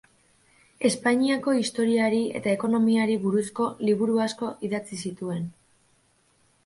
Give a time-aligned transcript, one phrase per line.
[0.87, 5.47] Espainiako historiari eta ekonomiari buruzko liburu asko idatzi zituen.